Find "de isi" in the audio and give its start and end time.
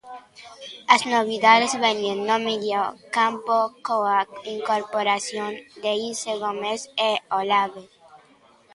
5.83-6.33